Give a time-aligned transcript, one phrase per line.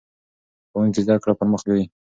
[0.69, 1.85] ښوونکی زده کړه پر مخ بیايي.